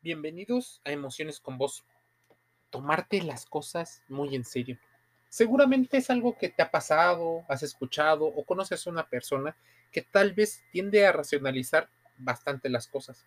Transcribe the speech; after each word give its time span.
Bienvenidos 0.00 0.80
a 0.84 0.92
Emociones 0.92 1.40
con 1.40 1.58
Vos. 1.58 1.84
Tomarte 2.70 3.20
las 3.20 3.46
cosas 3.46 4.00
muy 4.06 4.36
en 4.36 4.44
serio. 4.44 4.78
Seguramente 5.28 5.96
es 5.96 6.08
algo 6.08 6.38
que 6.38 6.48
te 6.48 6.62
ha 6.62 6.70
pasado, 6.70 7.44
has 7.48 7.64
escuchado 7.64 8.26
o 8.26 8.44
conoces 8.44 8.86
a 8.86 8.90
una 8.90 9.08
persona 9.08 9.56
que 9.90 10.02
tal 10.02 10.34
vez 10.34 10.62
tiende 10.70 11.04
a 11.04 11.10
racionalizar 11.10 11.90
bastante 12.16 12.68
las 12.68 12.86
cosas. 12.86 13.26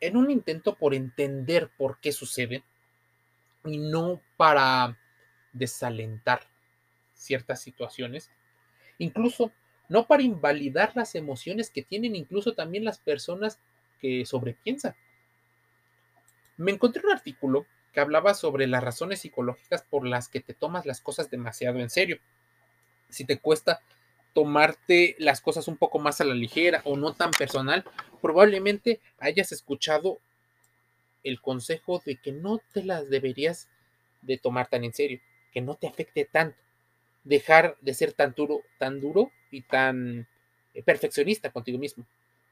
En 0.00 0.16
un 0.16 0.28
intento 0.28 0.74
por 0.74 0.92
entender 0.92 1.70
por 1.78 2.00
qué 2.00 2.10
sucede 2.10 2.64
y 3.64 3.78
no 3.78 4.20
para 4.36 4.98
desalentar 5.52 6.48
ciertas 7.14 7.60
situaciones, 7.60 8.32
incluso 8.98 9.52
no 9.88 10.08
para 10.08 10.24
invalidar 10.24 10.96
las 10.96 11.14
emociones 11.14 11.70
que 11.70 11.82
tienen 11.82 12.16
incluso 12.16 12.54
también 12.54 12.84
las 12.84 12.98
personas 12.98 13.60
que 14.02 14.26
sobrepiensa. 14.26 14.96
Me 16.58 16.72
encontré 16.72 17.02
un 17.06 17.12
artículo 17.12 17.66
que 17.92 18.00
hablaba 18.00 18.34
sobre 18.34 18.66
las 18.66 18.82
razones 18.82 19.20
psicológicas 19.20 19.82
por 19.82 20.06
las 20.06 20.28
que 20.28 20.40
te 20.40 20.54
tomas 20.54 20.84
las 20.84 21.00
cosas 21.00 21.30
demasiado 21.30 21.78
en 21.78 21.88
serio. 21.88 22.18
Si 23.08 23.24
te 23.24 23.38
cuesta 23.38 23.80
tomarte 24.34 25.14
las 25.18 25.40
cosas 25.40 25.68
un 25.68 25.76
poco 25.76 25.98
más 25.98 26.20
a 26.20 26.24
la 26.24 26.34
ligera 26.34 26.82
o 26.84 26.96
no 26.96 27.14
tan 27.14 27.30
personal, 27.30 27.84
probablemente 28.20 29.00
hayas 29.18 29.52
escuchado 29.52 30.18
el 31.22 31.40
consejo 31.40 32.02
de 32.04 32.16
que 32.16 32.32
no 32.32 32.60
te 32.72 32.82
las 32.82 33.08
deberías 33.08 33.68
de 34.22 34.38
tomar 34.38 34.68
tan 34.68 34.84
en 34.84 34.92
serio, 34.92 35.20
que 35.52 35.60
no 35.60 35.76
te 35.76 35.86
afecte 35.86 36.24
tanto, 36.24 36.56
dejar 37.24 37.76
de 37.80 37.94
ser 37.94 38.12
tan 38.12 38.34
duro, 38.34 38.62
tan 38.78 39.00
duro 39.00 39.30
y 39.50 39.62
tan 39.62 40.26
eh, 40.74 40.82
perfeccionista 40.82 41.50
contigo 41.50 41.78
mismo. 41.78 42.06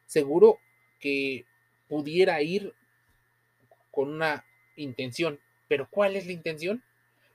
Seguro 0.06 0.58
que 1.00 1.46
pudiera 1.88 2.40
ir 2.42 2.74
con 3.90 4.08
una 4.08 4.44
intención. 4.76 5.40
Pero 5.68 5.88
¿cuál 5.90 6.16
es 6.16 6.26
la 6.26 6.32
intención? 6.32 6.82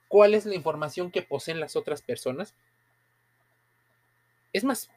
¿Cuál 0.07 0.33
es 0.33 0.45
la 0.45 0.55
información 0.55 1.11
que 1.11 1.21
poseen 1.21 1.59
las 1.59 1.75
otras 1.75 2.01
personas? 2.01 2.53
Es 4.53 4.63
más, 4.63 4.89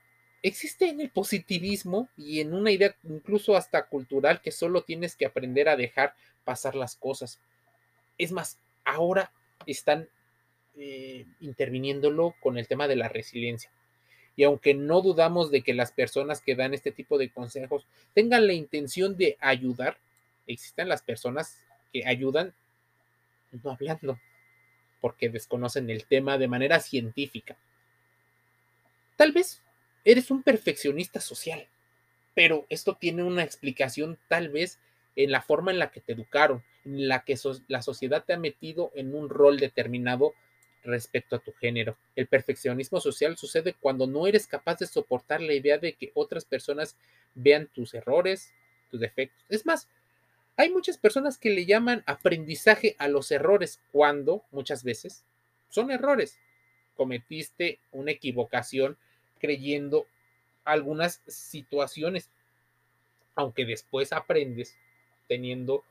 existe 0.42 0.88
en 0.88 1.00
el 1.00 1.10
positivismo 1.10 2.08
y 2.16 2.40
en 2.40 2.54
una 2.54 2.70
idea 2.70 2.94
incluso 3.02 3.56
hasta 3.56 3.86
cultural 3.86 4.40
que 4.40 4.52
solo 4.52 4.82
tienes 4.82 5.16
que 5.16 5.26
aprender 5.26 5.68
a 5.68 5.76
dejar 5.76 6.14
pasar 6.44 6.74
las 6.74 6.94
cosas. 6.94 7.40
Es 8.18 8.32
más, 8.32 8.58
ahora 8.84 9.32
están 9.66 10.08
eh, 10.76 11.26
interviniéndolo 11.40 12.34
con 12.40 12.58
el 12.58 12.68
tema 12.68 12.86
de 12.86 12.96
la 12.96 13.08
resiliencia. 13.08 13.70
Y 14.38 14.44
aunque 14.44 14.72
no 14.72 15.00
dudamos 15.00 15.50
de 15.50 15.62
que 15.62 15.74
las 15.74 15.90
personas 15.90 16.40
que 16.40 16.54
dan 16.54 16.72
este 16.72 16.92
tipo 16.92 17.18
de 17.18 17.28
consejos 17.28 17.88
tengan 18.14 18.46
la 18.46 18.52
intención 18.52 19.16
de 19.16 19.36
ayudar, 19.40 19.98
existen 20.46 20.88
las 20.88 21.02
personas 21.02 21.66
que 21.92 22.06
ayudan 22.06 22.54
no 23.50 23.72
hablando, 23.72 24.20
porque 25.00 25.28
desconocen 25.28 25.90
el 25.90 26.04
tema 26.04 26.38
de 26.38 26.46
manera 26.46 26.78
científica. 26.78 27.56
Tal 29.16 29.32
vez 29.32 29.60
eres 30.04 30.30
un 30.30 30.44
perfeccionista 30.44 31.20
social, 31.20 31.66
pero 32.32 32.64
esto 32.68 32.94
tiene 32.94 33.24
una 33.24 33.42
explicación 33.42 34.20
tal 34.28 34.50
vez 34.50 34.78
en 35.16 35.32
la 35.32 35.42
forma 35.42 35.72
en 35.72 35.80
la 35.80 35.90
que 35.90 36.00
te 36.00 36.12
educaron, 36.12 36.62
en 36.84 37.08
la 37.08 37.24
que 37.24 37.36
la 37.66 37.82
sociedad 37.82 38.22
te 38.24 38.34
ha 38.34 38.38
metido 38.38 38.92
en 38.94 39.16
un 39.16 39.30
rol 39.30 39.58
determinado 39.58 40.32
respecto 40.84 41.36
a 41.36 41.38
tu 41.38 41.52
género. 41.52 41.96
El 42.16 42.26
perfeccionismo 42.26 43.00
social 43.00 43.36
sucede 43.36 43.74
cuando 43.80 44.06
no 44.06 44.26
eres 44.26 44.46
capaz 44.46 44.78
de 44.78 44.86
soportar 44.86 45.40
la 45.40 45.54
idea 45.54 45.78
de 45.78 45.94
que 45.94 46.12
otras 46.14 46.44
personas 46.44 46.96
vean 47.34 47.68
tus 47.74 47.94
errores, 47.94 48.52
tus 48.90 49.00
defectos. 49.00 49.44
Es 49.48 49.66
más, 49.66 49.88
hay 50.56 50.70
muchas 50.70 50.98
personas 50.98 51.38
que 51.38 51.50
le 51.50 51.66
llaman 51.66 52.02
aprendizaje 52.06 52.96
a 52.98 53.08
los 53.08 53.30
errores 53.30 53.80
cuando 53.92 54.42
muchas 54.50 54.82
veces 54.82 55.24
son 55.68 55.90
errores. 55.90 56.38
Cometiste 56.96 57.78
una 57.92 58.10
equivocación 58.10 58.96
creyendo 59.38 60.06
algunas 60.64 61.22
situaciones, 61.26 62.30
aunque 63.36 63.64
después 63.64 64.12
aprendes 64.12 64.76
teniendo 65.28 65.84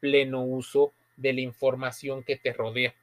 pleno 0.00 0.42
uso 0.42 0.92
de 1.16 1.32
la 1.32 1.40
información 1.40 2.22
que 2.22 2.36
te 2.36 2.52
rodea. 2.52 2.94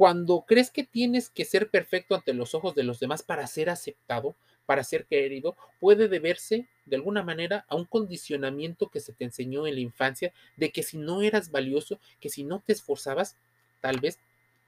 Cuando 0.00 0.46
crees 0.48 0.70
que 0.70 0.82
tienes 0.82 1.28
que 1.28 1.44
ser 1.44 1.68
perfecto 1.68 2.14
ante 2.14 2.32
los 2.32 2.54
ojos 2.54 2.74
de 2.74 2.84
los 2.84 3.00
demás 3.00 3.22
para 3.22 3.46
ser 3.46 3.68
aceptado, 3.68 4.34
para 4.64 4.82
ser 4.82 5.04
querido, 5.04 5.58
puede 5.78 6.08
deberse 6.08 6.66
de 6.86 6.96
alguna 6.96 7.22
manera 7.22 7.66
a 7.68 7.76
un 7.76 7.84
condicionamiento 7.84 8.88
que 8.88 9.00
se 9.00 9.12
te 9.12 9.24
enseñó 9.24 9.66
en 9.66 9.74
la 9.74 9.82
infancia 9.82 10.32
de 10.56 10.72
que 10.72 10.82
si 10.82 10.96
no 10.96 11.20
eras 11.20 11.50
valioso, 11.50 12.00
que 12.18 12.30
si 12.30 12.44
no 12.44 12.60
te 12.60 12.72
esforzabas, 12.72 13.36
tal 13.82 14.00
vez 14.00 14.18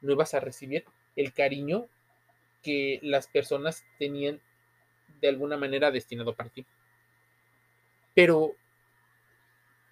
no 0.03 0.13
ibas 0.13 0.35
a 0.35 0.41
recibir 0.41 0.85
el 1.17 1.33
cariño 1.33 1.87
que 2.63 3.01
las 3.01 3.27
personas 3.27 3.87
tenían 3.99 4.39
de 5.23 5.29
alguna 5.29 5.57
manera 5.57 5.91
destinado 5.91 6.37
para 6.37 6.51
ti. 6.51 6.67
Pero 8.15 8.55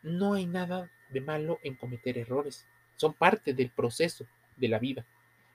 no 0.02 0.34
hay 0.34 0.44
nada 0.44 0.90
de 1.08 1.22
malo 1.22 1.60
en 1.62 1.76
cometer 1.76 2.18
errores. 2.18 2.66
Son 2.96 3.14
parte 3.14 3.54
del 3.54 3.70
proceso 3.70 4.26
de 4.58 4.68
la 4.68 4.78
vida. 4.78 5.06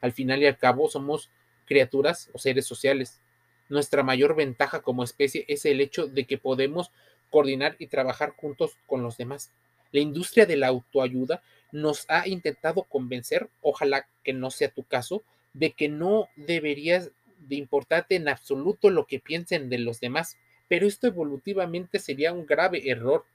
Al 0.06 0.12
final 0.12 0.44
y 0.44 0.46
al 0.46 0.60
cabo 0.60 0.88
somos 0.88 1.32
criaturas 1.66 2.30
o 2.32 2.38
seres 2.38 2.68
sociales. 2.68 3.22
Nuestra 3.70 4.04
mayor 4.04 4.36
ventaja 4.36 4.84
como 4.84 5.04
especie 5.04 5.46
es 5.48 5.66
el 5.66 5.82
hecho 5.82 6.06
de 6.06 6.26
que 6.26 6.38
podemos 6.38 6.92
coordinar 7.32 7.76
y 7.80 7.88
trabajar 7.88 8.36
juntos 8.38 8.78
con 8.86 9.02
los 9.02 9.18
demás. 9.18 9.52
La 9.92 10.02
industria 10.02 10.46
de 10.46 10.58
la 10.58 10.68
autoayuda 10.68 11.42
nos 11.72 12.06
ha 12.08 12.28
intentado 12.28 12.84
convencer, 12.84 13.50
ojalá 13.64 14.08
que 14.24 14.32
no 14.32 14.52
sea 14.52 14.70
tu 14.70 14.84
caso, 14.84 15.24
de 15.56 15.72
que 15.72 15.90
no 15.90 16.30
deberías 16.36 17.10
de 17.40 17.56
importarte 17.56 18.14
en 18.14 18.28
absoluto 18.28 18.92
lo 18.92 19.08
que 19.08 19.20
piensen 19.20 19.70
de 19.70 19.80
los 19.80 20.00
demás, 20.00 20.38
pero 20.68 20.86
esto 20.86 21.08
evolutivamente 21.08 21.98
sería 21.98 22.32
un 22.32 22.46
grave 22.46 22.92
error. 22.92 23.26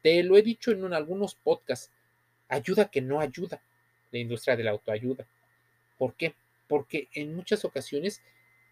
Te 0.00 0.22
lo 0.22 0.38
he 0.38 0.42
dicho 0.42 0.70
en 0.70 0.90
algunos 0.94 1.34
podcasts. 1.34 1.90
Ayuda 2.48 2.86
que 2.86 3.02
no 3.02 3.20
ayuda 3.20 3.60
la 4.10 4.20
industria 4.20 4.56
de 4.56 4.64
la 4.64 4.70
autoayuda. 4.70 5.26
¿Por 5.98 6.14
qué? 6.14 6.34
Porque 6.68 7.08
en 7.12 7.34
muchas 7.34 7.64
ocasiones 7.64 8.22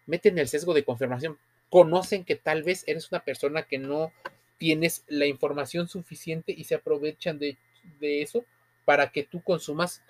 meten 0.05 0.37
el 0.37 0.47
sesgo 0.47 0.73
de 0.73 0.83
confirmación. 0.83 1.37
Conocen 1.69 2.23
que 2.23 2.35
tal 2.35 2.63
vez 2.63 2.83
eres 2.87 3.11
una 3.11 3.23
persona 3.23 3.63
que 3.63 3.77
no 3.77 4.11
tienes 4.57 5.03
la 5.07 5.25
información 5.25 5.87
suficiente 5.87 6.53
y 6.55 6.63
se 6.65 6.75
aprovechan 6.75 7.39
de, 7.39 7.57
eso 7.99 8.45
para 8.85 9.11
que 9.11 9.23
tú 9.23 9.41
consumas 9.41 10.01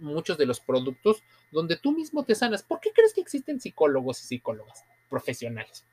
muchos 0.00 0.38
de 0.38 0.46
los 0.46 0.60
productos 0.60 1.22
donde 1.52 1.76
tú 1.76 1.92
mismo 1.92 2.24
te 2.24 2.34
sanas. 2.34 2.62
¿Por 2.62 2.80
qué 2.80 2.90
crees 2.92 3.14
que 3.14 3.20
existen 3.20 3.60
psicólogos 3.60 4.22
y 4.22 4.26
psicólogas 4.26 4.84
profesionales? 5.08 5.84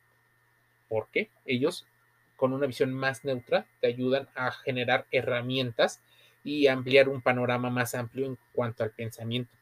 Porque 0.90 1.30
ellos, 1.46 1.86
con 2.36 2.54
una 2.54 2.68
visión 2.68 2.94
más 2.94 3.24
neutra, 3.26 3.68
te 3.80 3.88
ayudan 3.88 4.28
a 4.36 4.52
generar 4.52 5.06
herramientas 5.12 6.02
y 6.44 6.68
ampliar 6.68 7.10
un 7.10 7.22
panorama 7.22 7.70
más 7.70 7.96
amplio 7.96 8.26
en 8.26 8.38
cuanto 8.54 8.84
al 8.84 8.92
pensamiento. 8.92 9.54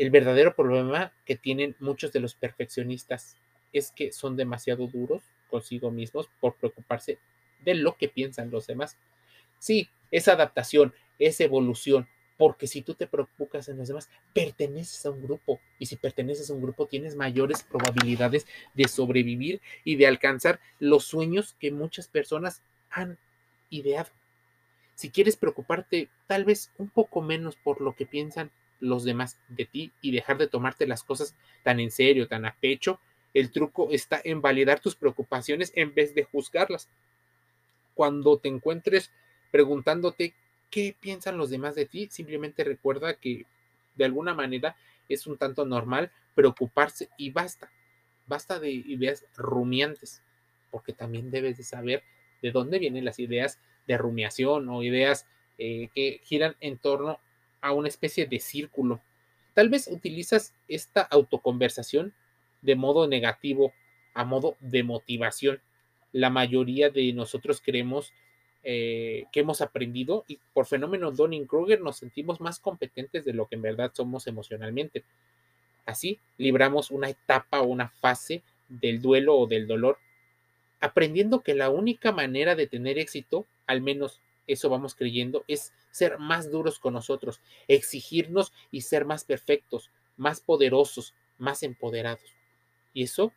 El 0.00 0.08
verdadero 0.08 0.54
problema 0.54 1.12
que 1.26 1.36
tienen 1.36 1.76
muchos 1.78 2.10
de 2.10 2.20
los 2.20 2.34
perfeccionistas 2.34 3.36
es 3.74 3.90
que 3.90 4.12
son 4.12 4.34
demasiado 4.34 4.86
duros 4.86 5.22
consigo 5.50 5.90
mismos 5.90 6.30
por 6.40 6.54
preocuparse 6.54 7.18
de 7.62 7.74
lo 7.74 7.98
que 7.98 8.08
piensan 8.08 8.50
los 8.50 8.66
demás. 8.66 8.96
Sí, 9.58 9.90
es 10.10 10.26
adaptación, 10.28 10.94
es 11.18 11.38
evolución, 11.42 12.08
porque 12.38 12.66
si 12.66 12.80
tú 12.80 12.94
te 12.94 13.06
preocupas 13.06 13.68
en 13.68 13.76
los 13.76 13.88
demás, 13.88 14.08
perteneces 14.32 15.04
a 15.04 15.10
un 15.10 15.22
grupo 15.22 15.60
y 15.78 15.84
si 15.84 15.96
perteneces 15.96 16.48
a 16.48 16.54
un 16.54 16.62
grupo 16.62 16.86
tienes 16.86 17.14
mayores 17.14 17.62
probabilidades 17.62 18.46
de 18.72 18.88
sobrevivir 18.88 19.60
y 19.84 19.96
de 19.96 20.06
alcanzar 20.06 20.60
los 20.78 21.04
sueños 21.04 21.56
que 21.60 21.72
muchas 21.72 22.08
personas 22.08 22.62
han 22.88 23.18
ideado. 23.68 24.08
Si 24.94 25.10
quieres 25.10 25.36
preocuparte 25.36 26.08
tal 26.26 26.46
vez 26.46 26.72
un 26.78 26.88
poco 26.88 27.20
menos 27.20 27.56
por 27.56 27.82
lo 27.82 27.94
que 27.94 28.06
piensan 28.06 28.50
los 28.80 29.04
demás 29.04 29.38
de 29.48 29.66
ti 29.66 29.92
y 30.00 30.10
dejar 30.10 30.38
de 30.38 30.48
tomarte 30.48 30.86
las 30.86 31.04
cosas 31.04 31.36
tan 31.62 31.80
en 31.80 31.90
serio, 31.90 32.28
tan 32.28 32.44
a 32.44 32.56
pecho. 32.60 33.00
El 33.32 33.50
truco 33.50 33.90
está 33.90 34.20
en 34.24 34.42
validar 34.42 34.80
tus 34.80 34.96
preocupaciones 34.96 35.72
en 35.76 35.94
vez 35.94 36.14
de 36.14 36.24
juzgarlas. 36.24 36.88
Cuando 37.94 38.38
te 38.38 38.48
encuentres 38.48 39.12
preguntándote 39.50 40.34
qué 40.70 40.96
piensan 40.98 41.36
los 41.36 41.50
demás 41.50 41.74
de 41.74 41.86
ti, 41.86 42.08
simplemente 42.10 42.64
recuerda 42.64 43.14
que 43.14 43.46
de 43.96 44.04
alguna 44.04 44.34
manera 44.34 44.76
es 45.08 45.26
un 45.26 45.36
tanto 45.36 45.64
normal 45.66 46.10
preocuparse 46.34 47.08
y 47.18 47.30
basta. 47.30 47.70
Basta 48.26 48.58
de 48.60 48.70
ideas 48.70 49.26
rumiantes, 49.36 50.22
porque 50.70 50.92
también 50.92 51.30
debes 51.30 51.56
de 51.56 51.64
saber 51.64 52.02
de 52.42 52.52
dónde 52.52 52.78
vienen 52.78 53.04
las 53.04 53.18
ideas 53.18 53.58
de 53.86 53.98
rumiación 53.98 54.68
o 54.68 54.82
ideas 54.82 55.26
eh, 55.58 55.88
que 55.94 56.20
giran 56.24 56.56
en 56.60 56.78
torno 56.78 57.18
a 57.60 57.72
una 57.72 57.88
especie 57.88 58.26
de 58.26 58.40
círculo. 58.40 59.00
Tal 59.54 59.68
vez 59.68 59.88
utilizas 59.88 60.54
esta 60.68 61.02
autoconversación 61.02 62.14
de 62.62 62.76
modo 62.76 63.06
negativo, 63.06 63.72
a 64.14 64.24
modo 64.24 64.56
de 64.60 64.82
motivación. 64.82 65.60
La 66.12 66.30
mayoría 66.30 66.90
de 66.90 67.12
nosotros 67.12 67.60
creemos 67.64 68.12
eh, 68.62 69.24
que 69.32 69.40
hemos 69.40 69.62
aprendido 69.62 70.24
y 70.28 70.38
por 70.52 70.66
fenómeno 70.66 71.12
Donning-Kruger 71.12 71.80
nos 71.80 71.96
sentimos 71.96 72.40
más 72.40 72.58
competentes 72.58 73.24
de 73.24 73.32
lo 73.32 73.46
que 73.46 73.54
en 73.54 73.62
verdad 73.62 73.90
somos 73.94 74.26
emocionalmente. 74.26 75.04
Así 75.86 76.18
libramos 76.36 76.90
una 76.90 77.08
etapa 77.08 77.62
o 77.62 77.66
una 77.66 77.88
fase 77.88 78.42
del 78.68 79.00
duelo 79.00 79.36
o 79.36 79.46
del 79.46 79.66
dolor, 79.66 79.98
aprendiendo 80.80 81.40
que 81.40 81.54
la 81.54 81.70
única 81.70 82.12
manera 82.12 82.54
de 82.54 82.66
tener 82.66 82.98
éxito, 82.98 83.46
al 83.66 83.80
menos 83.80 84.20
eso 84.52 84.68
vamos 84.68 84.94
creyendo, 84.94 85.44
es 85.48 85.72
ser 85.90 86.18
más 86.18 86.50
duros 86.50 86.78
con 86.78 86.94
nosotros, 86.94 87.40
exigirnos 87.68 88.52
y 88.70 88.82
ser 88.82 89.04
más 89.04 89.24
perfectos, 89.24 89.90
más 90.16 90.40
poderosos, 90.40 91.14
más 91.38 91.62
empoderados. 91.62 92.34
Y 92.92 93.04
eso 93.04 93.32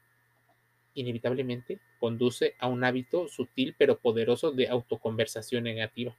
inevitablemente 0.93 1.79
conduce 1.99 2.55
a 2.59 2.67
un 2.67 2.83
hábito 2.83 3.27
sutil 3.27 3.75
pero 3.77 3.99
poderoso 3.99 4.51
de 4.51 4.67
autoconversación 4.67 5.63
negativa. 5.63 6.15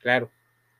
Claro, 0.00 0.30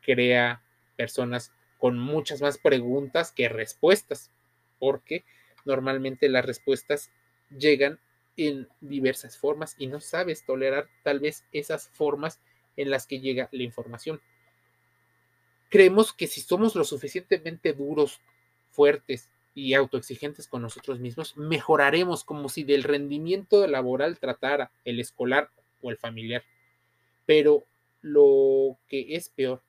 crea 0.02 0.62
personas 0.96 1.52
con 1.78 1.98
muchas 1.98 2.40
más 2.40 2.58
preguntas 2.58 3.32
que 3.32 3.48
respuestas, 3.48 4.30
porque 4.78 5.24
normalmente 5.64 6.28
las 6.28 6.44
respuestas 6.44 7.10
llegan 7.50 7.98
en 8.36 8.68
diversas 8.80 9.38
formas 9.38 9.76
y 9.78 9.86
no 9.86 10.00
sabes 10.00 10.44
tolerar 10.44 10.88
tal 11.02 11.20
vez 11.20 11.44
esas 11.52 11.88
formas 11.88 12.40
en 12.76 12.90
las 12.90 13.06
que 13.06 13.20
llega 13.20 13.48
la 13.52 13.62
información. 13.62 14.20
Creemos 15.68 16.12
que 16.12 16.26
si 16.26 16.40
somos 16.40 16.74
lo 16.74 16.84
suficientemente 16.84 17.72
duros, 17.72 18.20
fuertes 18.70 19.30
y 19.54 19.74
autoexigentes 19.74 20.48
con 20.48 20.62
nosotros 20.62 20.98
mismos, 20.98 21.36
mejoraremos 21.36 22.24
como 22.24 22.48
si 22.48 22.64
del 22.64 22.82
rendimiento 22.82 23.66
laboral 23.66 24.18
tratara 24.18 24.70
el 24.84 25.00
escolar 25.00 25.50
o 25.80 25.90
el 25.90 25.96
familiar. 25.96 26.42
Pero 27.26 27.64
lo 28.02 28.76
que 28.88 29.14
es 29.14 29.28
peor, 29.28 29.62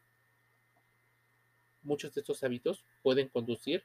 muchos 1.83 2.13
de 2.13 2.21
estos 2.21 2.43
hábitos 2.43 2.83
pueden 3.03 3.29
conducir 3.29 3.83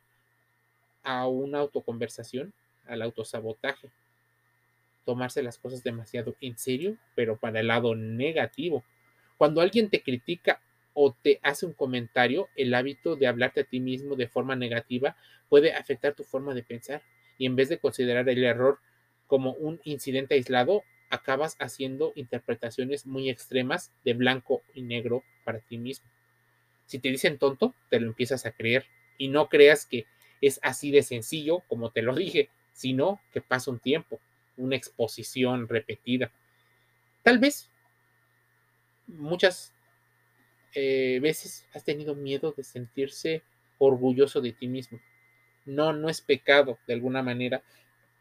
a 1.03 1.27
una 1.27 1.61
autoconversación, 1.61 2.53
al 2.87 3.03
autosabotaje, 3.03 3.91
tomarse 5.05 5.43
las 5.43 5.59
cosas 5.59 5.83
demasiado 5.83 6.35
en 6.41 6.59
serio, 6.59 6.97
pero 7.15 7.37
para 7.37 7.61
el 7.61 7.69
lado 7.69 7.95
negativo. 7.95 8.85
Cuando 9.41 9.63
alguien 9.63 9.89
te 9.89 10.03
critica 10.03 10.61
o 10.93 11.15
te 11.15 11.41
hace 11.43 11.65
un 11.65 11.73
comentario, 11.73 12.51
el 12.57 12.75
hábito 12.75 13.17
de 13.17 13.27
hablarte 13.27 13.63
a 13.63 13.65
ti 13.65 13.81
mismo 13.81 14.15
de 14.15 14.29
forma 14.29 14.55
negativa 14.55 15.17
puede 15.49 15.73
afectar 15.73 16.13
tu 16.13 16.25
forma 16.25 16.53
de 16.53 16.63
pensar 16.63 17.01
y 17.39 17.47
en 17.47 17.57
vez 17.57 17.71
de 17.71 17.79
considerar 17.79 18.29
el 18.29 18.45
error 18.45 18.81
como 19.27 19.53
un 19.53 19.81
incidente 19.85 20.35
aislado, 20.35 20.83
acabas 21.09 21.57
haciendo 21.59 22.13
interpretaciones 22.17 23.07
muy 23.07 23.31
extremas 23.31 23.95
de 24.05 24.13
blanco 24.13 24.63
y 24.75 24.83
negro 24.83 25.25
para 25.43 25.61
ti 25.61 25.79
mismo. 25.79 26.11
Si 26.85 26.99
te 26.99 27.09
dicen 27.09 27.39
tonto, 27.39 27.75
te 27.89 27.99
lo 27.99 28.09
empiezas 28.09 28.45
a 28.45 28.53
creer 28.53 28.85
y 29.17 29.29
no 29.29 29.49
creas 29.49 29.87
que 29.87 30.05
es 30.43 30.61
así 30.63 30.91
de 30.91 31.03
sencillo 31.03 31.61
como 31.61 31.93
te 31.93 32.03
lo 32.03 32.15
dije, 32.15 32.51
sino 32.75 33.23
que 33.33 33.41
pasa 33.41 33.71
un 33.71 33.79
tiempo, 33.79 34.21
una 34.59 34.77
exposición 34.77 35.67
repetida. 35.67 36.31
Tal 37.23 37.39
vez 37.39 37.71
muchas 39.17 39.73
eh, 40.75 41.19
veces 41.21 41.67
has 41.75 41.85
tenido 41.85 42.15
miedo 42.15 42.53
de 42.57 42.65
sentirse 42.65 43.43
orgulloso 43.79 44.41
de 44.41 44.53
ti 44.53 44.69
mismo. 44.69 45.01
No, 45.67 45.93
no 45.93 46.09
es 46.09 46.21
pecado 46.21 46.79
de 46.87 46.95
alguna 46.95 47.23
manera 47.23 47.63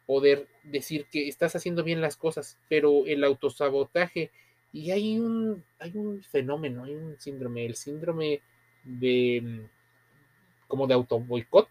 poder 0.06 0.47
decir 0.63 1.06
que 1.12 1.27
estás 1.27 1.56
haciendo 1.56 1.83
bien 1.83 2.01
las 2.01 2.18
cosas, 2.18 2.57
pero 2.68 3.06
el 3.06 3.24
autosabotaje, 3.24 4.31
y 4.74 4.91
hay 4.91 5.19
un, 5.19 5.63
hay 5.77 5.91
un 5.95 6.24
fenómeno, 6.24 6.83
hay 6.83 6.95
un 6.95 7.19
síndrome, 7.19 7.65
el 7.65 7.75
síndrome 7.75 8.41
de 8.83 9.68
como 10.68 10.88
de 10.88 10.94
auto 10.94 11.19
boicot. 11.19 11.68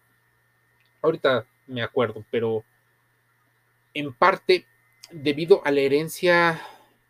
Ahorita 1.01 1.45
me 1.67 1.81
acuerdo, 1.81 2.25
pero 2.31 2.63
en 3.93 4.13
parte 4.13 4.65
debido 5.11 5.65
a 5.65 5.71
la 5.71 5.81
herencia 5.81 6.61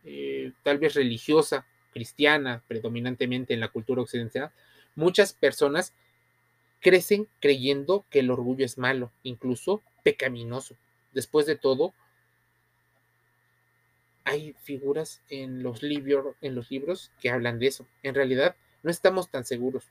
eh, 0.05 0.53
tal 0.63 0.77
vez 0.77 0.95
religiosa 0.95 1.65
cristiana, 1.91 2.63
predominantemente 2.67 3.53
en 3.53 3.59
la 3.59 3.69
cultura 3.69 4.01
occidental, 4.01 4.51
muchas 4.95 5.33
personas 5.33 5.93
crecen 6.79 7.27
creyendo 7.39 8.05
que 8.09 8.19
el 8.19 8.31
orgullo 8.31 8.65
es 8.65 8.77
malo, 8.77 9.11
incluso 9.23 9.83
pecaminoso. 10.03 10.75
Después 11.13 11.45
de 11.45 11.55
todo, 11.55 11.93
hay 14.23 14.53
figuras 14.61 15.21
en 15.29 15.63
los, 15.63 15.81
libros, 15.81 16.35
en 16.41 16.55
los 16.55 16.69
libros 16.69 17.11
que 17.19 17.29
hablan 17.29 17.59
de 17.59 17.67
eso. 17.67 17.87
En 18.03 18.15
realidad, 18.15 18.55
no 18.83 18.91
estamos 18.91 19.29
tan 19.29 19.43
seguros 19.45 19.85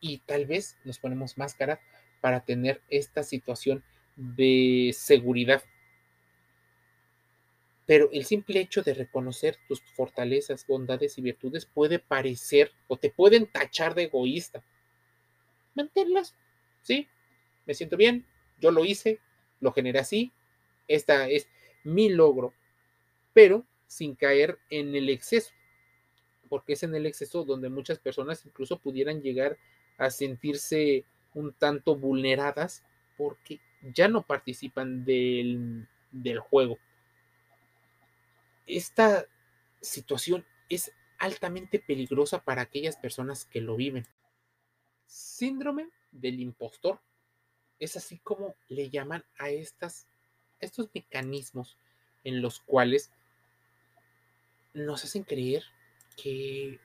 y 0.00 0.18
tal 0.18 0.46
vez 0.46 0.76
nos 0.84 0.98
ponemos 0.98 1.38
máscara 1.38 1.80
para 2.20 2.40
tener 2.40 2.80
esta 2.88 3.22
situación 3.22 3.82
de 4.16 4.94
seguridad 4.94 5.62
pero 7.92 8.08
el 8.10 8.24
simple 8.24 8.58
hecho 8.58 8.80
de 8.80 8.94
reconocer 8.94 9.58
tus 9.68 9.82
fortalezas, 9.82 10.66
bondades 10.66 11.18
y 11.18 11.20
virtudes 11.20 11.66
puede 11.66 11.98
parecer 11.98 12.72
o 12.88 12.96
te 12.96 13.10
pueden 13.10 13.46
tachar 13.46 13.94
de 13.94 14.04
egoísta. 14.04 14.64
Manténlas, 15.74 16.34
sí, 16.80 17.06
me 17.66 17.74
siento 17.74 17.98
bien, 17.98 18.24
yo 18.58 18.70
lo 18.70 18.86
hice, 18.86 19.20
lo 19.60 19.72
generé 19.72 19.98
así, 19.98 20.32
esta 20.88 21.28
es 21.28 21.50
mi 21.84 22.08
logro, 22.08 22.54
pero 23.34 23.66
sin 23.88 24.14
caer 24.14 24.58
en 24.70 24.96
el 24.96 25.10
exceso, 25.10 25.52
porque 26.48 26.72
es 26.72 26.84
en 26.84 26.94
el 26.94 27.04
exceso 27.04 27.44
donde 27.44 27.68
muchas 27.68 27.98
personas 27.98 28.46
incluso 28.46 28.78
pudieran 28.78 29.20
llegar 29.20 29.58
a 29.98 30.08
sentirse 30.08 31.04
un 31.34 31.52
tanto 31.52 31.94
vulneradas 31.94 32.84
porque 33.18 33.60
ya 33.82 34.08
no 34.08 34.22
participan 34.22 35.04
del, 35.04 35.86
del 36.10 36.38
juego 36.38 36.78
esta 38.66 39.26
situación 39.80 40.46
es 40.68 40.92
altamente 41.18 41.78
peligrosa 41.78 42.42
para 42.42 42.62
aquellas 42.62 42.96
personas 42.96 43.44
que 43.44 43.60
lo 43.60 43.76
viven. 43.76 44.06
Síndrome 45.06 45.88
del 46.10 46.40
impostor 46.40 47.00
es 47.78 47.96
así 47.96 48.18
como 48.18 48.54
le 48.68 48.90
llaman 48.90 49.24
a 49.38 49.50
estas, 49.50 50.06
estos 50.60 50.88
mecanismos 50.94 51.76
en 52.24 52.40
los 52.40 52.60
cuales 52.60 53.12
nos 54.74 55.04
hacen 55.04 55.24
creer 55.24 55.64
que 56.16 56.80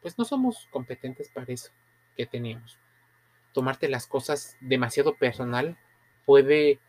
pues 0.00 0.18
no 0.18 0.24
somos 0.24 0.68
competentes 0.70 1.30
para 1.30 1.52
eso 1.52 1.70
que 2.16 2.26
tenemos. 2.26 2.78
Tomarte 3.52 3.88
las 3.88 4.06
cosas 4.06 4.56
demasiado 4.60 5.16
personal 5.16 5.78
puede 6.24 6.80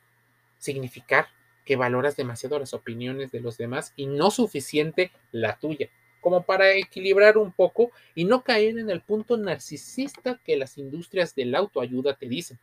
significar 0.57 1.27
que 1.67 1.75
valoras 1.75 2.15
demasiado 2.15 2.57
las 2.57 2.73
opiniones 2.73 3.29
de 3.29 3.41
los 3.41 3.57
demás 3.57 3.91
y 3.97 4.05
no 4.05 4.31
suficiente 4.31 5.11
la 5.33 5.59
tuya, 5.59 5.89
como 6.21 6.43
para 6.43 6.71
equilibrar 6.71 7.37
un 7.37 7.51
poco 7.51 7.91
y 8.15 8.23
no 8.23 8.41
caer 8.41 8.79
en 8.79 8.89
el 8.89 9.01
punto 9.01 9.35
narcisista 9.35 10.39
que 10.45 10.55
las 10.55 10.77
industrias 10.77 11.35
de 11.35 11.43
la 11.43 11.59
autoayuda 11.59 12.15
te 12.15 12.29
dicen. 12.29 12.57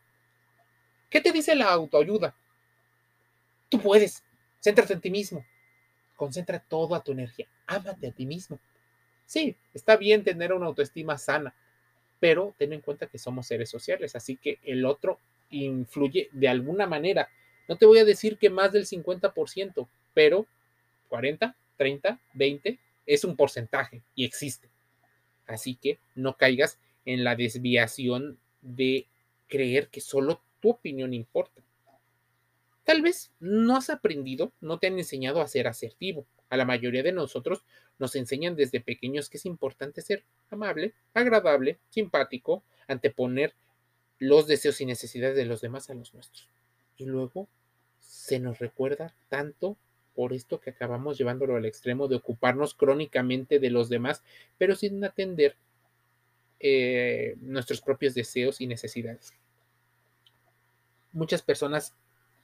¿Qué 1.11 1.21
te 1.21 1.31
dice 1.31 1.55
la 1.55 1.69
autoayuda? 1.71 2.35
Tú 3.69 3.79
puedes, 3.79 4.23
céntrate 4.59 4.93
en 4.93 5.01
ti 5.01 5.11
mismo, 5.11 5.45
concentra 6.15 6.57
toda 6.57 7.03
tu 7.03 7.11
energía, 7.11 7.47
ámate 7.67 8.07
a 8.07 8.11
ti 8.11 8.25
mismo. 8.25 8.59
Sí, 9.27 9.55
está 9.75 9.97
bien 9.97 10.23
tener 10.23 10.51
una 10.51 10.65
autoestima 10.65 11.19
sana, 11.19 11.53
pero 12.19 12.55
ten 12.57 12.73
en 12.73 12.81
cuenta 12.81 13.05
que 13.05 13.19
somos 13.19 13.45
seres 13.45 13.69
sociales, 13.69 14.15
así 14.15 14.35
que 14.35 14.57
el 14.63 14.83
otro 14.83 15.19
influye 15.51 16.27
de 16.31 16.47
alguna 16.49 16.87
manera 16.87 17.29
no 17.67 17.77
te 17.77 17.85
voy 17.85 17.99
a 17.99 18.05
decir 18.05 18.37
que 18.37 18.49
más 18.49 18.71
del 18.71 18.85
50%, 18.85 19.87
pero 20.13 20.45
40, 21.09 21.55
30, 21.77 22.19
20 22.33 22.79
es 23.05 23.23
un 23.23 23.35
porcentaje 23.35 24.01
y 24.15 24.25
existe. 24.25 24.69
Así 25.47 25.75
que 25.75 25.99
no 26.15 26.37
caigas 26.37 26.79
en 27.05 27.23
la 27.23 27.35
desviación 27.35 28.39
de 28.61 29.07
creer 29.47 29.89
que 29.89 30.01
solo 30.01 30.41
tu 30.59 30.69
opinión 30.69 31.13
importa. 31.13 31.61
Tal 32.83 33.01
vez 33.01 33.31
no 33.39 33.77
has 33.77 33.89
aprendido, 33.89 34.51
no 34.61 34.77
te 34.77 34.87
han 34.87 34.97
enseñado 34.97 35.41
a 35.41 35.47
ser 35.47 35.67
asertivo. 35.67 36.25
A 36.49 36.57
la 36.57 36.65
mayoría 36.65 37.01
de 37.01 37.11
nosotros 37.11 37.63
nos 37.97 38.15
enseñan 38.15 38.55
desde 38.55 38.79
pequeños 38.79 39.29
que 39.29 39.37
es 39.37 39.45
importante 39.45 40.01
ser 40.01 40.23
amable, 40.51 40.93
agradable, 41.13 41.79
simpático, 41.89 42.63
anteponer 42.87 43.53
los 44.19 44.45
deseos 44.45 44.79
y 44.81 44.85
necesidades 44.85 45.35
de 45.35 45.45
los 45.45 45.61
demás 45.61 45.89
a 45.89 45.95
los 45.95 46.13
nuestros 46.13 46.47
y 46.97 47.05
luego 47.05 47.47
se 48.25 48.39
nos 48.39 48.57
recuerda 48.57 49.13
tanto 49.29 49.77
por 50.15 50.33
esto 50.33 50.59
que 50.59 50.71
acabamos 50.71 51.15
llevándolo 51.15 51.55
al 51.55 51.65
extremo 51.65 52.07
de 52.07 52.15
ocuparnos 52.15 52.73
crónicamente 52.73 53.59
de 53.59 53.69
los 53.69 53.87
demás, 53.87 54.23
pero 54.57 54.75
sin 54.75 55.03
atender 55.03 55.55
eh, 56.59 57.35
nuestros 57.39 57.81
propios 57.81 58.15
deseos 58.15 58.61
y 58.61 58.67
necesidades. 58.67 59.33
Muchas 61.13 61.43
personas 61.43 61.93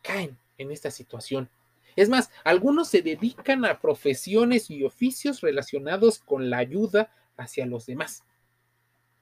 caen 0.03 0.37
en 0.59 0.71
esta 0.71 0.91
situación 0.91 1.49
Es 1.95 2.09
más, 2.09 2.29
algunos 2.43 2.87
se 2.87 3.01
dedican 3.01 3.65
a 3.65 3.79
profesiones 3.81 4.69
y 4.69 4.83
oficios 4.83 5.41
relacionados 5.41 6.19
con 6.19 6.51
la 6.51 6.59
ayuda 6.59 7.11
hacia 7.37 7.65
los 7.65 7.87
demás. 7.87 8.23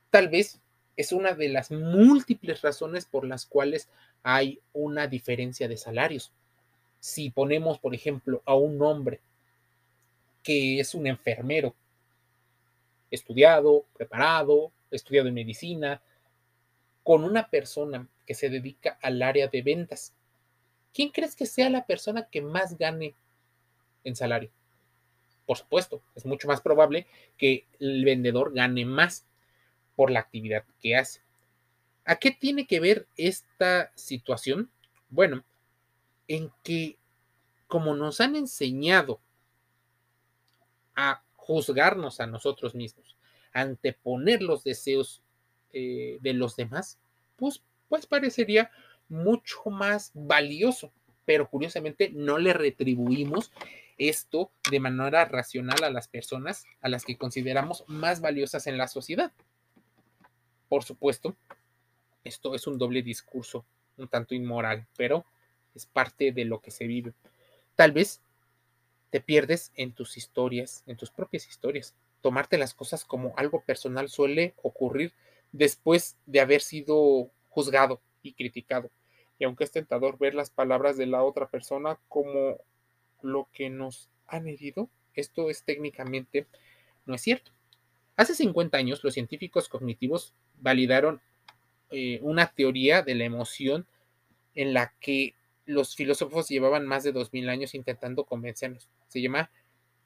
Tal 0.10 0.28
vez 0.28 0.60
es 0.98 1.14
una 1.14 1.34
de 1.34 1.48
las 1.48 1.72
múltiples 1.72 2.62
razones 2.62 3.06
por 3.06 3.26
las 3.26 3.46
cuales 3.46 3.88
hay 4.24 4.60
una 4.74 5.08
diferencia 5.08 5.70
de 5.70 5.78
salarios. 5.78 6.34
Si 7.00 7.30
ponemos, 7.30 7.80
por 7.80 7.96
ejemplo, 7.96 8.42
a 8.46 8.56
un 8.56 8.82
hombre 8.82 9.20
que 10.44 10.80
es 10.80 10.94
un 10.94 11.08
enfermero, 11.08 11.76
estudiado, 13.12 13.86
preparado, 13.96 14.72
estudiado 14.92 15.28
en 15.28 15.34
medicina, 15.34 16.02
con 17.04 17.24
una 17.24 17.50
persona 17.50 18.08
que 18.26 18.34
se 18.34 18.50
dedica 18.50 18.98
al 19.02 19.22
área 19.22 19.48
de 19.48 19.62
ventas, 19.62 20.14
¿quién 20.94 21.10
crees 21.10 21.36
que 21.36 21.46
sea 21.46 21.70
la 21.70 21.86
persona 21.86 22.28
que 22.30 22.42
más 22.42 22.78
gane 22.78 23.16
en 24.04 24.16
salario? 24.16 24.52
Por 25.46 25.58
supuesto, 25.58 26.02
es 26.16 26.26
mucho 26.26 26.48
más 26.48 26.62
probable 26.62 27.08
que 27.38 27.66
el 27.80 28.06
vendedor 28.06 28.54
gane 28.54 28.86
más 28.86 29.26
por 29.96 30.12
la 30.12 30.20
actividad 30.20 30.64
que 30.80 30.96
hace. 30.96 31.22
¿A 32.06 32.18
qué 32.18 32.32
tiene 32.32 32.68
que 32.68 32.80
ver 32.80 33.08
esta 33.18 33.92
situación? 33.96 34.70
Bueno, 35.10 35.44
en 36.30 36.50
que 36.64 36.98
como 37.68 37.94
nos 37.96 38.22
han 38.22 38.38
enseñado 38.38 39.20
a 40.96 41.22
juzgarnos 41.36 42.20
a 42.22 42.28
nosotros 42.28 42.76
mismos, 42.76 43.18
anteponer 43.52 44.42
los 44.42 44.64
deseos 44.64 45.22
eh, 45.74 46.18
de 46.22 46.34
los 46.34 46.56
demás, 46.56 46.98
pues, 47.36 47.62
pues 47.90 48.06
parecería 48.06 48.72
mucho 49.10 49.70
más 49.70 50.12
valioso, 50.14 50.92
pero 51.26 51.50
curiosamente 51.50 52.12
no 52.14 52.38
le 52.38 52.54
retribuimos 52.54 53.52
esto 53.98 54.52
de 54.70 54.80
manera 54.80 55.26
racional 55.26 55.84
a 55.84 55.90
las 55.90 56.08
personas 56.08 56.66
a 56.82 56.90
las 56.90 57.06
que 57.06 57.18
consideramos 57.18 57.84
más 57.88 58.22
valiosas 58.22 58.68
en 58.68 58.78
la 58.78 58.88
sociedad. 58.88 59.32
Por 60.70 60.84
supuesto, 60.84 61.36
esto 62.24 62.54
es 62.54 62.68
un 62.68 62.78
doble 62.78 63.02
discurso, 63.02 63.66
un 63.98 64.08
tanto 64.08 64.36
inmoral, 64.36 64.88
pero 64.96 65.26
es 65.76 65.86
parte 65.86 66.32
de 66.32 66.46
lo 66.46 66.62
que 66.62 66.72
se 66.72 66.88
vive. 66.88 67.14
Tal 67.76 67.92
vez 67.92 68.22
te 69.10 69.22
pierdes 69.22 69.72
en 69.76 69.92
tus 69.94 70.18
historias, 70.18 70.84
en 70.86 70.98
tus 70.98 71.12
propias 71.12 71.48
historias. 71.48 71.96
Tomarte 72.22 72.58
las 72.58 72.74
cosas 72.74 73.06
como 73.06 73.34
algo 73.38 73.62
personal 73.64 74.10
suele 74.10 74.54
ocurrir 74.62 75.14
después 75.52 76.18
de 76.26 76.42
haber 76.42 76.62
sido 76.62 77.32
juzgado 77.50 78.02
y 78.22 78.34
criticado. 78.34 78.92
Y 79.40 79.46
aunque 79.46 79.64
es 79.64 79.72
tentador 79.72 80.18
ver 80.18 80.36
las 80.36 80.50
palabras 80.50 80.98
de 80.98 81.06
la 81.06 81.24
otra 81.24 81.48
persona 81.48 81.98
como 82.08 82.58
lo 83.22 83.48
que 83.54 83.70
nos 83.70 84.10
han 84.28 84.48
herido, 84.48 84.90
esto 85.14 85.50
es 85.50 85.64
técnicamente 85.64 86.46
no 87.06 87.16
es 87.16 87.22
cierto. 87.22 87.52
Hace 88.16 88.36
50 88.36 88.78
años 88.78 89.04
los 89.04 89.14
científicos 89.14 89.70
cognitivos 89.70 90.34
validaron 90.60 91.22
eh, 91.90 92.20
una 92.22 92.48
teoría 92.48 93.02
de 93.02 93.16
la 93.16 93.24
emoción 93.24 93.88
en 94.56 94.74
la 94.74 94.94
que 95.00 95.34
los 95.70 95.96
filósofos 95.96 96.50
llevaban 96.50 96.88
más 96.88 97.04
de 97.04 97.12
2000 97.12 97.48
años 97.48 97.76
intentando 97.76 98.24
convencernos. 98.24 98.90
Se 99.08 99.22
llama 99.22 99.52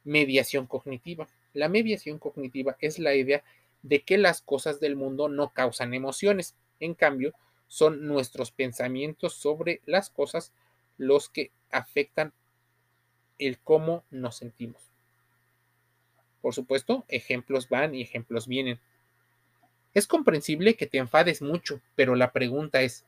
mediación 0.03 0.67
cognitiva. 0.67 1.29
La 1.53 1.69
mediación 1.69 2.19
cognitiva 2.19 2.75
es 2.81 2.99
la 2.99 3.15
idea 3.15 3.45
de 3.81 4.01
que 4.01 4.17
las 4.17 4.41
cosas 4.41 4.81
del 4.81 4.97
mundo 4.97 5.29
no 5.29 5.53
causan 5.53 5.93
emociones. 5.93 6.57
En 6.81 6.95
cambio, 6.95 7.33
son 7.69 8.05
nuestros 8.05 8.51
pensamientos 8.51 9.35
sobre 9.35 9.79
las 9.85 10.09
cosas 10.09 10.51
los 10.97 11.29
que 11.29 11.51
afectan 11.71 12.33
el 13.39 13.57
cómo 13.59 14.03
nos 14.11 14.35
sentimos. 14.35 14.81
Por 16.41 16.53
supuesto, 16.53 17.05
ejemplos 17.07 17.69
van 17.69 17.95
y 17.95 18.01
ejemplos 18.01 18.49
vienen. 18.49 18.81
Es 19.93 20.07
comprensible 20.07 20.75
que 20.75 20.87
te 20.87 20.97
enfades 20.97 21.41
mucho, 21.41 21.79
pero 21.95 22.15
la 22.15 22.33
pregunta 22.33 22.81
es, 22.81 23.05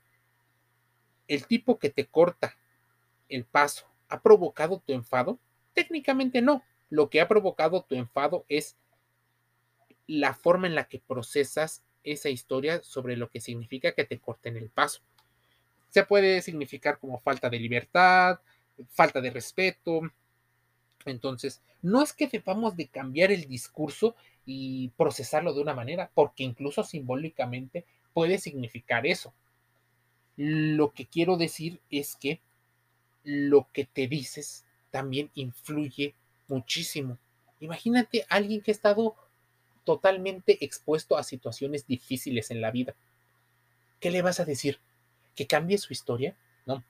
¿el 1.28 1.46
tipo 1.46 1.80
que 1.80 1.90
te 1.90 2.06
corta 2.06 2.58
el 3.30 3.46
paso 3.46 3.86
ha 4.10 4.22
provocado 4.22 4.80
tu 4.80 4.94
enfado? 4.94 5.40
Técnicamente 5.74 6.42
no. 6.42 6.64
Lo 6.90 7.10
que 7.10 7.22
ha 7.22 7.28
provocado 7.28 7.84
tu 7.84 7.96
enfado 7.96 8.46
es 8.48 8.78
la 10.08 10.34
forma 10.34 10.68
en 10.68 10.76
la 10.76 10.88
que 10.88 11.00
procesas 11.00 11.84
esa 12.04 12.30
historia 12.30 12.84
sobre 12.84 13.18
lo 13.18 13.30
que 13.30 13.42
significa 13.42 13.94
que 13.94 14.06
te 14.06 14.20
corten 14.20 14.58
el 14.58 14.70
paso. 14.70 15.02
Se 15.90 16.04
puede 16.04 16.42
significar 16.42 17.00
como 17.00 17.20
falta 17.20 17.50
de 17.50 17.60
libertad, 17.60 18.40
falta 18.90 19.22
de 19.22 19.32
respeto. 19.32 20.02
Entonces, 21.06 21.62
no 21.82 22.02
es 22.02 22.14
que 22.14 22.28
debamos 22.28 22.76
de 22.76 22.88
cambiar 22.88 23.32
el 23.32 23.48
discurso 23.48 24.16
y 24.46 24.90
procesarlo 24.98 25.54
de 25.54 25.62
una 25.62 25.74
manera, 25.74 26.12
porque 26.14 26.44
incluso 26.44 26.84
simbólicamente 26.84 27.86
puede 28.14 28.38
significar 28.38 29.06
eso. 29.08 29.34
Lo 30.38 30.92
que 30.92 31.06
quiero 31.06 31.38
decir 31.38 31.80
es 31.90 32.16
que 32.16 32.40
lo 33.24 33.68
que 33.74 33.86
te 33.86 34.08
dices 34.08 34.66
también 34.92 35.32
influye 35.36 36.14
muchísimo. 36.48 37.18
Imagínate 37.60 38.26
a 38.30 38.36
alguien 38.36 38.62
que 38.62 38.72
ha 38.72 38.74
estado 38.74 39.16
totalmente 39.84 40.64
expuesto 40.64 41.18
a 41.18 41.24
situaciones 41.24 41.88
difíciles 41.88 42.52
en 42.52 42.62
la 42.62 42.72
vida. 42.72 42.96
¿Qué 44.00 44.12
le 44.12 44.22
vas 44.22 44.40
a 44.40 44.46
decir? 44.46 44.80
¿Que 45.36 45.48
cambie 45.48 45.78
su 45.78 45.94
historia? 45.94 46.36
No. 46.66 46.84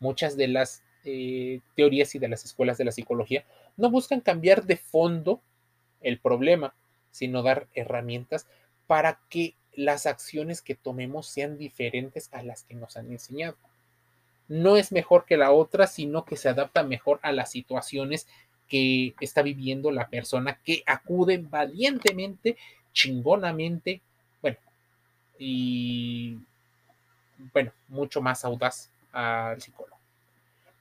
Muchas 0.00 0.36
de 0.36 0.48
las 0.48 0.82
eh, 1.04 1.60
teorías 1.74 2.14
y 2.14 2.18
de 2.18 2.28
las 2.28 2.44
escuelas 2.44 2.78
de 2.78 2.84
la 2.84 2.92
psicología 2.92 3.44
no 3.76 3.90
buscan 3.90 4.20
cambiar 4.20 4.64
de 4.64 4.76
fondo 4.76 5.40
el 6.00 6.18
problema, 6.18 6.74
sino 7.10 7.42
dar 7.42 7.68
herramientas 7.74 8.46
para 8.86 9.20
que 9.28 9.54
las 9.76 10.06
acciones 10.06 10.62
que 10.62 10.74
tomemos 10.74 11.28
sean 11.28 11.58
diferentes 11.58 12.28
a 12.32 12.42
las 12.42 12.64
que 12.64 12.74
nos 12.74 12.96
han 12.96 13.12
enseñado. 13.12 13.56
No 14.48 14.76
es 14.76 14.90
mejor 14.90 15.24
que 15.26 15.36
la 15.36 15.52
otra, 15.52 15.86
sino 15.86 16.24
que 16.24 16.36
se 16.36 16.48
adapta 16.48 16.82
mejor 16.82 17.20
a 17.22 17.32
las 17.32 17.50
situaciones 17.50 18.26
que 18.68 19.14
está 19.20 19.42
viviendo 19.42 19.90
la 19.90 20.08
persona 20.08 20.58
que 20.64 20.82
acude 20.86 21.38
valientemente, 21.38 22.56
chingonamente, 22.92 24.00
bueno, 24.40 24.56
y 25.38 26.38
bueno, 27.52 27.72
mucho 27.88 28.20
más 28.20 28.44
audaz 28.44 28.90
al 29.12 29.60
psicólogo. 29.60 29.96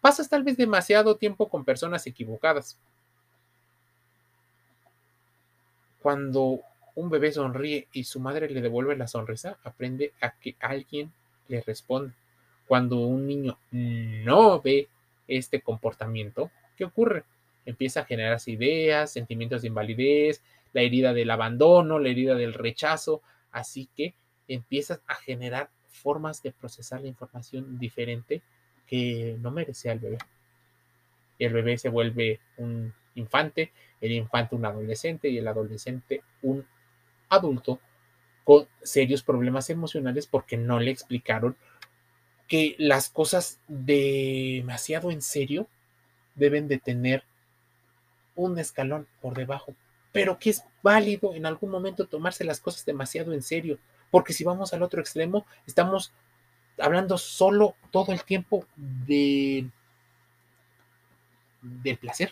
Pasas 0.01 0.29
tal 0.29 0.43
vez 0.43 0.55
demasiado 0.57 1.17
tiempo 1.17 1.49
con 1.49 1.65
personas 1.65 2.05
equivocadas. 2.07 2.77
Cuando 6.01 6.61
un 6.95 7.09
bebé 7.09 7.31
sonríe 7.31 7.87
y 7.91 8.05
su 8.05 8.19
madre 8.19 8.49
le 8.49 8.61
devuelve 8.61 8.95
la 8.95 9.07
sonrisa, 9.07 9.57
aprende 9.63 10.13
a 10.21 10.31
que 10.31 10.55
alguien 10.59 11.11
le 11.47 11.61
responde. 11.61 12.13
Cuando 12.67 12.97
un 12.97 13.27
niño 13.27 13.57
no 13.71 14.61
ve 14.61 14.87
este 15.27 15.61
comportamiento, 15.61 16.51
¿qué 16.77 16.85
ocurre? 16.85 17.23
Empieza 17.65 18.01
a 18.01 18.05
generar 18.05 18.39
ideas, 18.45 19.11
sentimientos 19.11 19.61
de 19.61 19.67
invalidez, 19.67 20.41
la 20.73 20.81
herida 20.81 21.13
del 21.13 21.31
abandono, 21.31 21.99
la 21.99 22.09
herida 22.09 22.35
del 22.35 22.53
rechazo, 22.53 23.21
así 23.51 23.89
que 23.95 24.13
empiezas 24.47 25.01
a 25.07 25.15
generar 25.15 25.69
formas 25.87 26.41
de 26.43 26.51
procesar 26.51 27.01
la 27.01 27.07
información 27.07 27.79
diferente 27.79 28.41
que 28.87 29.37
no 29.39 29.51
merece 29.51 29.89
al 29.89 29.99
bebé. 29.99 30.17
El 31.39 31.53
bebé 31.53 31.77
se 31.77 31.89
vuelve 31.89 32.39
un 32.57 32.93
infante, 33.15 33.71
el 34.01 34.11
infante 34.11 34.55
un 34.55 34.65
adolescente 34.65 35.29
y 35.29 35.37
el 35.37 35.47
adolescente 35.47 36.21
un 36.41 36.65
adulto 37.29 37.79
con 38.43 38.67
serios 38.83 39.23
problemas 39.23 39.69
emocionales 39.69 40.27
porque 40.27 40.57
no 40.57 40.79
le 40.79 40.91
explicaron 40.91 41.55
que 42.47 42.75
las 42.77 43.09
cosas 43.09 43.59
demasiado 43.67 45.11
en 45.11 45.21
serio 45.21 45.67
deben 46.35 46.67
de 46.67 46.77
tener 46.77 47.23
un 48.35 48.59
escalón 48.59 49.07
por 49.21 49.35
debajo, 49.35 49.73
pero 50.11 50.37
que 50.37 50.51
es 50.51 50.63
válido 50.83 51.33
en 51.33 51.45
algún 51.45 51.71
momento 51.71 52.07
tomarse 52.07 52.43
las 52.43 52.59
cosas 52.59 52.85
demasiado 52.85 53.33
en 53.33 53.41
serio, 53.41 53.79
porque 54.11 54.33
si 54.33 54.43
vamos 54.43 54.73
al 54.73 54.83
otro 54.83 55.01
extremo, 55.01 55.45
estamos 55.65 56.13
hablando 56.77 57.17
solo 57.17 57.75
todo 57.91 58.11
el 58.11 58.23
tiempo 58.23 58.65
de 58.75 59.69
del 61.61 61.97
placer, 61.97 62.31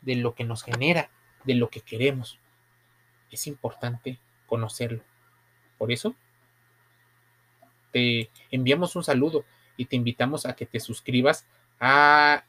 de 0.00 0.16
lo 0.16 0.34
que 0.34 0.42
nos 0.42 0.64
genera, 0.64 1.10
de 1.44 1.54
lo 1.54 1.70
que 1.70 1.80
queremos. 1.80 2.40
Es 3.32 3.48
importante 3.48 4.20
conocerlo. 4.46 5.02
Por 5.78 5.90
eso, 5.90 6.14
te 7.90 8.30
enviamos 8.50 8.94
un 8.94 9.02
saludo 9.02 9.44
y 9.76 9.86
te 9.86 9.96
invitamos 9.96 10.46
a 10.46 10.54
que 10.54 10.66
te 10.66 10.78
suscribas 10.78 11.46
a 11.80 12.44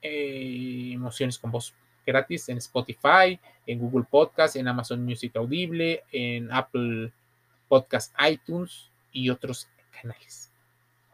eh, 0.00 0.92
Emociones 0.94 1.38
con 1.38 1.50
Voz 1.50 1.74
gratis 2.06 2.48
en 2.48 2.58
Spotify, 2.58 3.38
en 3.66 3.78
Google 3.80 4.06
Podcast, 4.08 4.56
en 4.56 4.68
Amazon 4.68 5.04
Music 5.04 5.34
Audible, 5.36 6.04
en 6.12 6.52
Apple 6.52 7.12
Podcast 7.68 8.14
iTunes 8.30 8.88
y 9.12 9.28
otros 9.28 9.68
canales. 10.00 10.50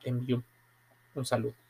Te 0.02 0.10
envío 0.10 0.42
un 1.14 1.24
saludo. 1.24 1.61